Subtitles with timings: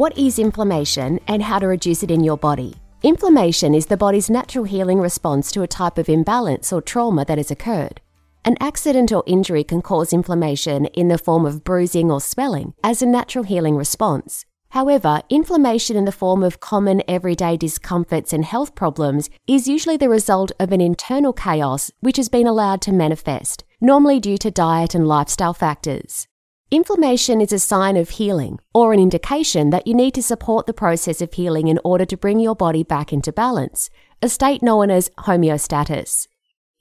[0.00, 2.74] What is inflammation and how to reduce it in your body?
[3.02, 7.36] Inflammation is the body's natural healing response to a type of imbalance or trauma that
[7.36, 8.00] has occurred.
[8.46, 13.02] An accident or injury can cause inflammation in the form of bruising or swelling as
[13.02, 14.46] a natural healing response.
[14.70, 20.08] However, inflammation in the form of common everyday discomforts and health problems is usually the
[20.08, 24.94] result of an internal chaos which has been allowed to manifest, normally due to diet
[24.94, 26.26] and lifestyle factors.
[26.72, 30.72] Inflammation is a sign of healing or an indication that you need to support the
[30.72, 33.90] process of healing in order to bring your body back into balance,
[34.22, 36.28] a state known as homeostasis.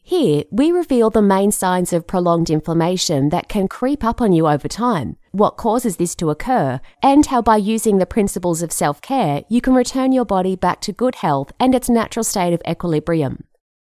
[0.03, 4.47] Here, we reveal the main signs of prolonged inflammation that can creep up on you
[4.47, 9.01] over time, what causes this to occur, and how by using the principles of self
[9.01, 12.61] care, you can return your body back to good health and its natural state of
[12.69, 13.43] equilibrium.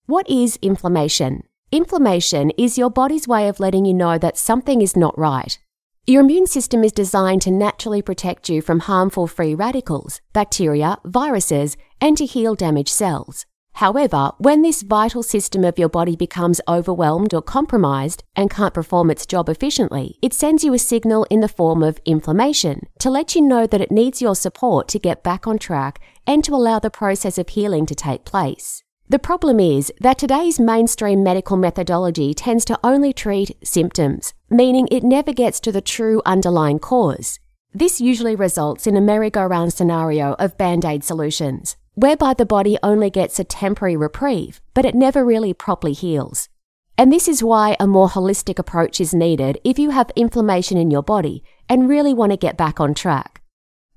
[0.06, 1.42] What is inflammation?
[1.70, 5.58] Inflammation is your body's way of letting you know that something is not right,
[6.04, 11.76] your immune system is designed to naturally protect you from harmful free radicals, bacteria, viruses,
[12.00, 13.46] and to heal damaged cells.
[13.74, 19.12] However, when this vital system of your body becomes overwhelmed or compromised and can't perform
[19.12, 23.36] its job efficiently, it sends you a signal in the form of inflammation to let
[23.36, 26.80] you know that it needs your support to get back on track and to allow
[26.80, 28.82] the process of healing to take place.
[29.08, 35.02] The problem is that today's mainstream medical methodology tends to only treat symptoms, meaning it
[35.02, 37.40] never gets to the true underlying cause.
[37.74, 43.08] This usually results in a merry-go-round scenario of band aid solutions, whereby the body only
[43.08, 46.50] gets a temporary reprieve, but it never really properly heals.
[46.98, 50.90] And this is why a more holistic approach is needed if you have inflammation in
[50.90, 53.40] your body and really want to get back on track.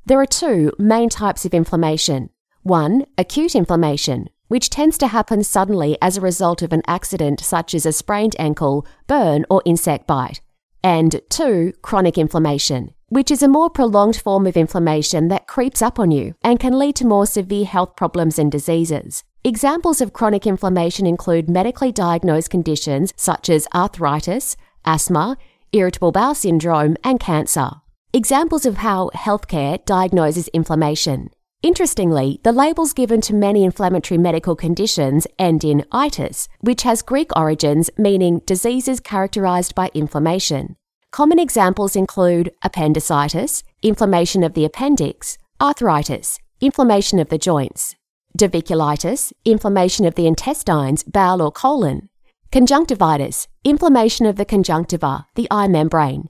[0.06, 2.30] There are two main types of inflammation.
[2.64, 7.74] One, acute inflammation, which tends to happen suddenly as a result of an accident such
[7.76, 10.40] as a sprained ankle, burn, or insect bite.
[10.85, 15.97] And two, chronic inflammation, which is a more prolonged form of inflammation that creeps up
[15.97, 19.24] on you and can lead to more severe health problems and diseases.
[19.44, 25.38] Examples of chronic inflammation include medically diagnosed conditions such as arthritis, asthma,
[25.72, 27.72] irritable bowel syndrome, and cancer.
[28.13, 31.31] Examples of how healthcare diagnoses inflammation.
[31.64, 37.36] Interestingly, the labels given to many inflammatory medical conditions end in itis, which has Greek
[37.36, 40.76] origins meaning diseases characterized by inflammation.
[41.12, 47.96] Common examples include appendicitis, inflammation of the appendix, arthritis, inflammation of the joints,
[48.38, 52.10] diverticulitis, inflammation of the intestines, bowel, or colon,
[52.52, 56.30] conjunctivitis, inflammation of the conjunctiva, the eye membrane,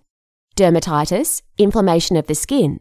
[0.55, 2.79] dermatitis, inflammation of the skin,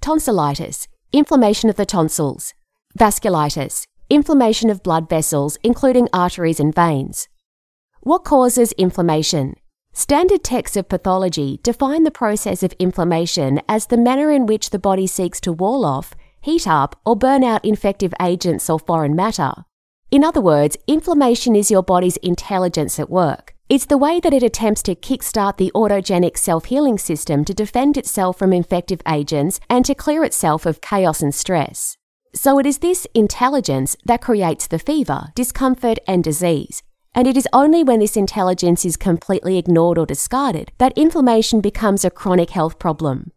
[0.00, 2.54] tonsillitis, inflammation of the tonsils,
[2.98, 7.28] vasculitis, inflammation of blood vessels, including arteries and veins.
[8.00, 9.54] What causes inflammation?
[9.92, 14.78] Standard texts of pathology define the process of inflammation as the manner in which the
[14.78, 19.52] body seeks to wall off, heat up, or burn out infective agents or foreign matter.
[20.10, 23.55] In other words, inflammation is your body's intelligence at work.
[23.68, 27.96] It's the way that it attempts to kickstart the autogenic self healing system to defend
[27.96, 31.96] itself from infective agents and to clear itself of chaos and stress.
[32.32, 36.84] So it is this intelligence that creates the fever, discomfort, and disease.
[37.12, 42.04] And it is only when this intelligence is completely ignored or discarded that inflammation becomes
[42.04, 43.32] a chronic health problem.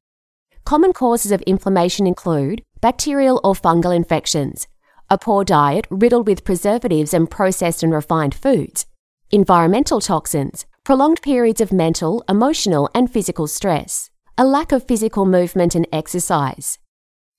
[0.64, 4.68] Common causes of inflammation include bacterial or fungal infections,
[5.10, 8.86] a poor diet riddled with preservatives and processed and refined foods,
[9.32, 15.76] environmental toxins, prolonged periods of mental, emotional, and physical stress, a lack of physical movement
[15.76, 16.80] and exercise.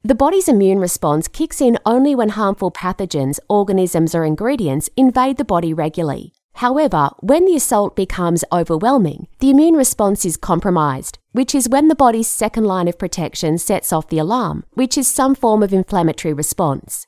[0.02, 5.44] The body's immune response kicks in only when harmful pathogens, organisms, or ingredients invade the
[5.44, 6.32] body regularly.
[6.54, 11.94] However, when the assault becomes overwhelming, the immune response is compromised, which is when the
[11.94, 16.34] body's second line of protection sets off the alarm, which is some form of inflammatory
[16.34, 17.06] response.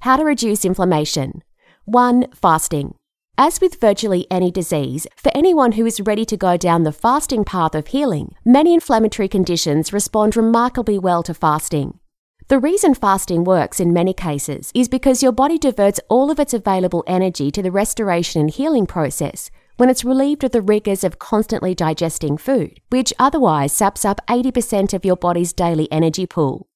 [0.00, 1.42] How to reduce inflammation.
[1.84, 2.26] 1.
[2.32, 2.94] Fasting.
[3.42, 7.42] As with virtually any disease, for anyone who is ready to go down the fasting
[7.42, 12.00] path of healing, many inflammatory conditions respond remarkably well to fasting.
[12.48, 16.52] The reason fasting works in many cases is because your body diverts all of its
[16.52, 21.18] available energy to the restoration and healing process when it's relieved of the rigors of
[21.18, 26.68] constantly digesting food, which otherwise saps up 80% of your body's daily energy pool.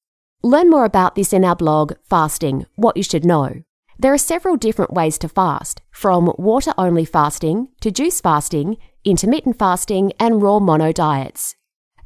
[0.42, 3.64] Learn more about this in our blog, Fasting What You Should Know.
[3.98, 9.58] There are several different ways to fast, from water only fasting to juice fasting, intermittent
[9.58, 11.54] fasting, and raw mono diets.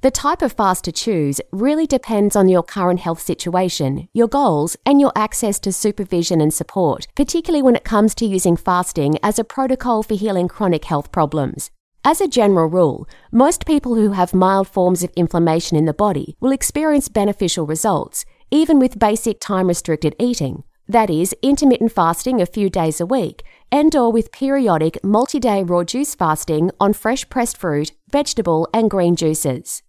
[0.00, 4.76] The type of fast to choose really depends on your current health situation, your goals,
[4.86, 9.38] and your access to supervision and support, particularly when it comes to using fasting as
[9.38, 11.70] a protocol for healing chronic health problems.
[12.04, 16.36] As a general rule, most people who have mild forms of inflammation in the body
[16.38, 22.46] will experience beneficial results, even with basic time restricted eating, that is, intermittent fasting a
[22.46, 27.56] few days a week, and or with periodic multi-day raw juice fasting on fresh pressed
[27.56, 29.82] fruit, vegetable, and green juices.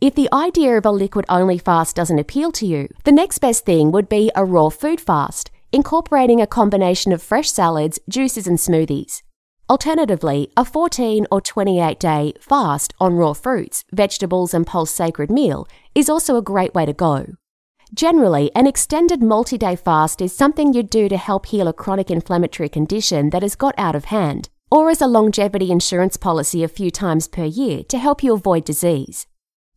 [0.00, 3.64] If the idea of a liquid only fast doesn't appeal to you, the next best
[3.64, 8.58] thing would be a raw food fast, incorporating a combination of fresh salads, juices, and
[8.58, 9.22] smoothies.
[9.70, 15.66] Alternatively, a 14 or 28 day fast on raw fruits, vegetables, and pulse sacred meal
[15.94, 17.26] is also a great way to go.
[17.94, 22.10] Generally, an extended multi day fast is something you'd do to help heal a chronic
[22.10, 26.68] inflammatory condition that has got out of hand, or as a longevity insurance policy a
[26.68, 29.26] few times per year to help you avoid disease.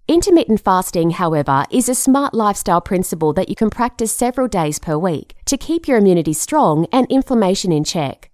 [0.07, 4.97] Intermittent fasting, however, is a smart lifestyle principle that you can practice several days per
[4.97, 8.31] week to keep your immunity strong and inflammation in check.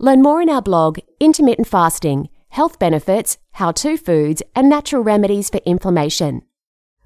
[0.00, 5.48] Learn more in our blog, Intermittent Fasting Health Benefits, How to Foods, and Natural Remedies
[5.48, 6.42] for Inflammation.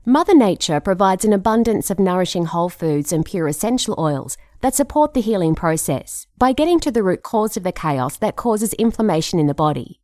[0.08, 5.14] Mother Nature provides an abundance of nourishing whole foods and pure essential oils that support
[5.14, 9.40] the healing process by getting to the root cause of the chaos that causes inflammation
[9.40, 10.00] in the body.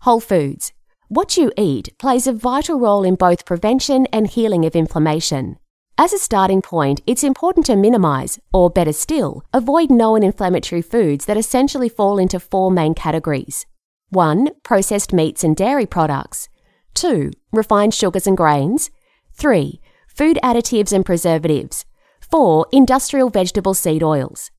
[0.00, 0.72] Whole foods,
[1.06, 5.56] what you eat plays a vital role in both prevention and healing of inflammation.
[5.96, 11.26] As a starting point, it's important to minimize, or better still, avoid known inflammatory foods
[11.26, 13.66] that essentially fall into four main categories
[14.08, 14.48] 1.
[14.64, 16.48] Processed meats and dairy products.
[16.94, 17.30] 2.
[17.52, 18.90] Refined sugars and grains.
[19.38, 19.80] 3.
[20.08, 21.84] Food additives and preservatives.
[22.28, 22.66] 4.
[22.72, 24.50] Industrial vegetable seed oils.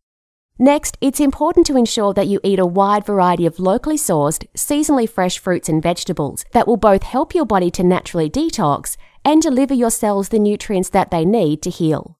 [0.58, 5.08] Next, it's important to ensure that you eat a wide variety of locally sourced, seasonally
[5.08, 8.96] fresh fruits and vegetables that will both help your body to naturally detox
[9.26, 12.18] and deliver your cells the nutrients that they need to heal.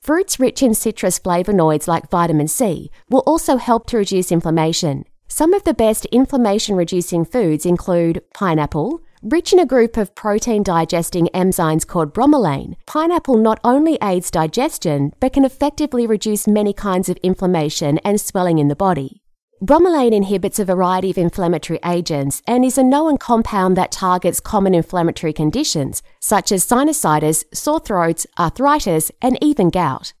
[0.00, 5.04] Fruits rich in citrus flavonoids like vitamin C will also help to reduce inflammation.
[5.26, 10.64] Some of the best inflammation reducing foods include pineapple, Rich in a group of protein
[10.64, 17.08] digesting enzymes called bromelain, pineapple not only aids digestion but can effectively reduce many kinds
[17.08, 19.22] of inflammation and swelling in the body.
[19.62, 24.74] Bromelain inhibits a variety of inflammatory agents and is a known compound that targets common
[24.74, 30.14] inflammatory conditions such as sinusitis, sore throats, arthritis, and even gout.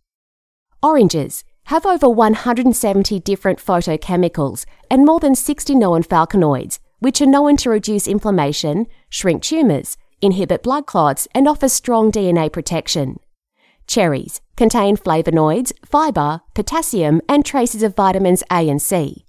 [0.80, 7.56] Oranges have over 170 different phytochemicals and more than 60 known flavonoids, which are known
[7.56, 13.18] to reduce inflammation, shrink tumours, inhibit blood clots, and offer strong DNA protection.
[13.88, 19.26] Cherries contain flavonoids, fibre, potassium, and traces of vitamins A and C.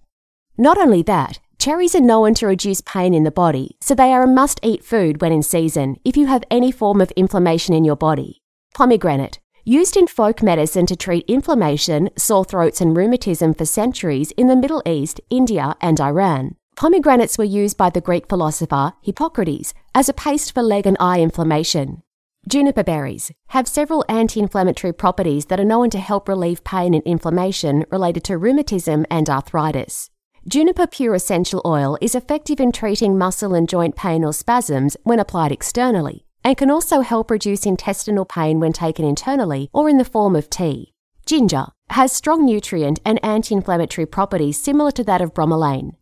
[0.55, 4.21] Not only that, cherries are known to reduce pain in the body, so they are
[4.21, 7.83] a must eat food when in season if you have any form of inflammation in
[7.83, 8.43] your body.
[8.75, 9.39] Pomegranate.
[9.65, 14.55] Used in folk medicine to treat inflammation, sore throats, and rheumatism for centuries in the
[14.55, 16.55] Middle East, India, and Iran.
[16.75, 21.19] Pomegranates were used by the Greek philosopher Hippocrates as a paste for leg and eye
[21.19, 22.01] inflammation.
[22.49, 27.03] Juniper berries have several anti inflammatory properties that are known to help relieve pain and
[27.03, 30.09] inflammation related to rheumatism and arthritis.
[30.47, 35.19] Juniper pure essential oil is effective in treating muscle and joint pain or spasms when
[35.19, 40.05] applied externally, and can also help reduce intestinal pain when taken internally or in the
[40.05, 40.91] form of tea.
[41.25, 45.95] Ginger has strong nutrient and anti inflammatory properties similar to that of bromelain.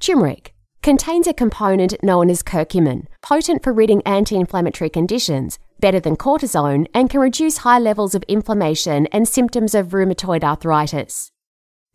[0.00, 6.16] Turmeric contains a component known as curcumin, potent for ridding anti inflammatory conditions, better than
[6.16, 11.32] cortisone, and can reduce high levels of inflammation and symptoms of rheumatoid arthritis.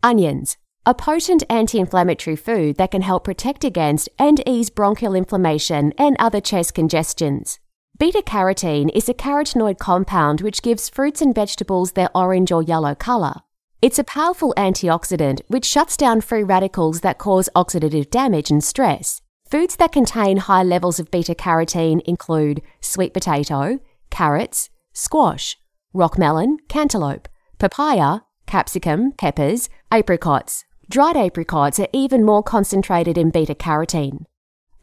[0.02, 5.92] Onions, a potent anti inflammatory food that can help protect against and ease bronchial inflammation
[5.96, 7.60] and other chest congestions.
[7.98, 12.94] Beta carotene is a carotenoid compound which gives fruits and vegetables their orange or yellow
[12.96, 13.34] colour.
[13.82, 19.20] It's a powerful antioxidant which shuts down free radicals that cause oxidative damage and stress.
[19.50, 25.58] Foods that contain high levels of beta carotene include sweet potato, carrots, squash,
[25.92, 27.26] rock melon, cantaloupe,
[27.58, 30.64] papaya, capsicum, peppers, apricots.
[30.88, 34.26] Dried apricots are even more concentrated in beta carotene.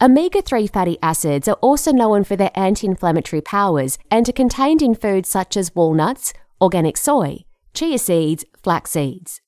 [0.02, 4.82] Omega 3 fatty acids are also known for their anti inflammatory powers and are contained
[4.82, 9.40] in foods such as walnuts, organic soy, chia seeds, flax seeds.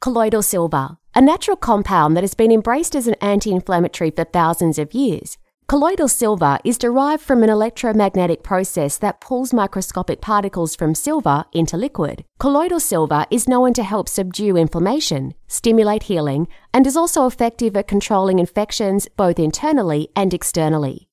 [0.00, 4.78] Colloidal silver, a natural compound that has been embraced as an anti inflammatory for thousands
[4.78, 5.38] of years.
[5.68, 11.76] Colloidal silver is derived from an electromagnetic process that pulls microscopic particles from silver into
[11.76, 12.24] liquid.
[12.38, 17.88] Colloidal silver is known to help subdue inflammation, stimulate healing, and is also effective at
[17.88, 21.08] controlling infections both internally and externally.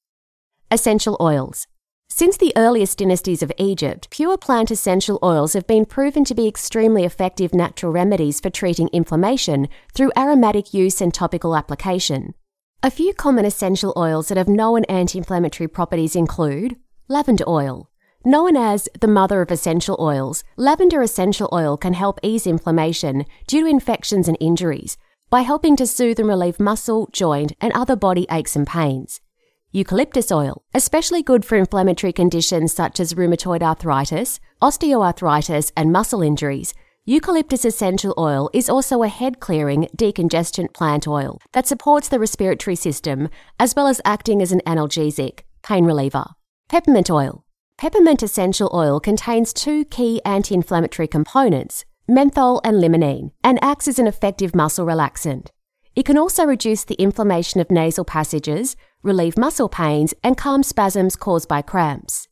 [0.72, 1.68] Essential oils.
[2.12, 6.48] Since the earliest dynasties of Egypt, pure plant essential oils have been proven to be
[6.48, 12.34] extremely effective natural remedies for treating inflammation through aromatic use and topical application.
[12.84, 16.76] A few common essential oils that have known anti inflammatory properties include
[17.08, 17.90] lavender oil.
[18.26, 23.64] Known as the mother of essential oils, lavender essential oil can help ease inflammation due
[23.64, 24.98] to infections and injuries
[25.30, 29.22] by helping to soothe and relieve muscle, joint, and other body aches and pains.
[29.72, 36.74] Eucalyptus oil, especially good for inflammatory conditions such as rheumatoid arthritis, osteoarthritis, and muscle injuries.
[37.06, 42.76] Eucalyptus essential oil is also a head clearing, decongestant plant oil that supports the respiratory
[42.76, 46.26] system as well as acting as an analgesic, pain reliever.
[46.68, 47.46] Peppermint oil.
[47.78, 54.00] Peppermint essential oil contains two key anti inflammatory components, menthol and limonene, and acts as
[54.00, 55.50] an effective muscle relaxant.
[55.96, 61.16] It can also reduce the inflammation of nasal passages, relieve muscle pains, and calm spasms
[61.16, 62.28] caused by cramps.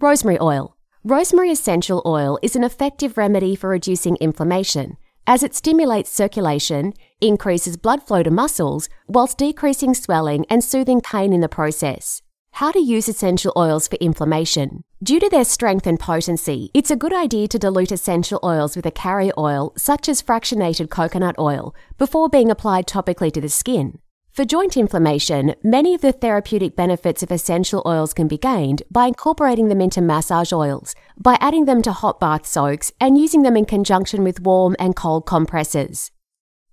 [0.00, 0.76] Rosemary oil.
[1.02, 7.76] Rosemary essential oil is an effective remedy for reducing inflammation, as it stimulates circulation, increases
[7.76, 12.20] blood flow to muscles, whilst decreasing swelling and soothing pain in the process.
[12.52, 14.84] How to use essential oils for inflammation.
[15.02, 18.86] Due to their strength and potency, it's a good idea to dilute essential oils with
[18.86, 23.98] a carrier oil, such as fractionated coconut oil, before being applied topically to the skin.
[24.34, 29.06] For joint inflammation, many of the therapeutic benefits of essential oils can be gained by
[29.06, 33.56] incorporating them into massage oils, by adding them to hot bath soaks, and using them
[33.56, 36.10] in conjunction with warm and cold compresses.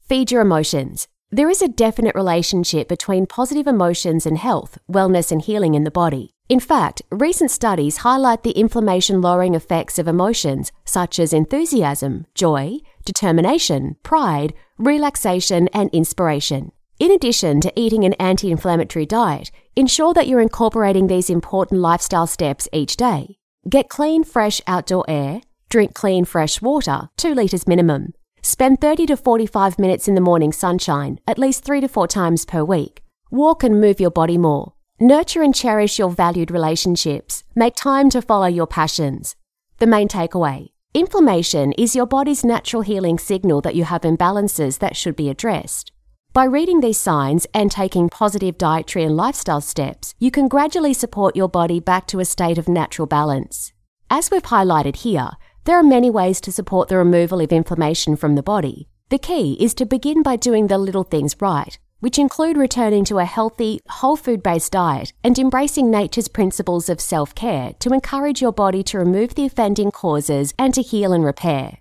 [0.10, 1.08] Feed your emotions.
[1.30, 5.92] There is a definite relationship between positive emotions and health, wellness, and healing in the
[5.92, 6.34] body.
[6.50, 12.78] In fact, recent studies highlight the inflammation lowering effects of emotions such as enthusiasm, joy,
[13.06, 16.72] determination, pride, relaxation, and inspiration.
[17.02, 22.28] In addition to eating an anti inflammatory diet, ensure that you're incorporating these important lifestyle
[22.28, 23.40] steps each day.
[23.68, 28.14] Get clean, fresh outdoor air, drink clean, fresh water, 2 litres minimum.
[28.44, 32.46] Spend 30 to 45 minutes in the morning sunshine, at least 3 to 4 times
[32.46, 33.02] per week.
[33.32, 34.74] Walk and move your body more.
[35.00, 37.44] Nurture and cherish your valued relationships.
[37.56, 39.36] Make time to follow your passions.
[39.80, 44.96] The main takeaway Inflammation is your body's natural healing signal that you have imbalances that
[44.96, 45.91] should be addressed.
[46.34, 51.36] By reading these signs and taking positive dietary and lifestyle steps, you can gradually support
[51.36, 53.74] your body back to a state of natural balance.
[54.10, 55.32] As we've highlighted here,
[55.66, 58.88] there are many ways to support the removal of inflammation from the body.
[59.10, 63.20] The key is to begin by doing the little things right, which include returning to
[63.20, 68.42] a healthy, whole food based diet and embracing nature's principles of self care to encourage
[68.42, 71.81] your body to remove the offending causes and to heal and repair.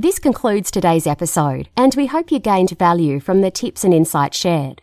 [0.00, 4.38] This concludes today's episode, and we hope you gained value from the tips and insights
[4.38, 4.80] shared.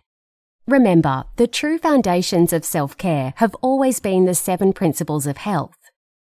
[0.67, 5.79] Remember, the true foundations of self care have always been the seven principles of health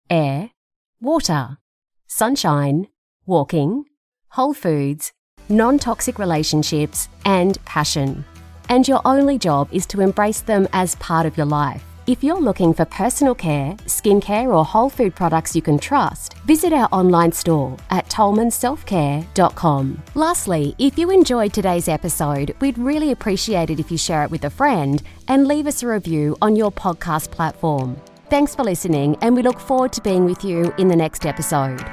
[0.09, 0.53] air,
[1.01, 1.59] water,
[2.07, 2.87] sunshine,
[3.27, 3.87] walking,
[4.29, 5.13] whole foods,
[5.49, 8.25] non toxic relationships, and passion.
[8.69, 11.83] And your only job is to embrace them as part of your life.
[12.07, 16.73] If you're looking for personal care, skincare, or whole food products you can trust, visit
[16.73, 20.03] our online store at tolmanselfcare.com.
[20.15, 24.45] Lastly, if you enjoyed today's episode, we'd really appreciate it if you share it with
[24.45, 27.97] a friend and leave us a review on your podcast platform.
[28.31, 31.85] Thanks for listening, and we look forward to being with you in the next episode.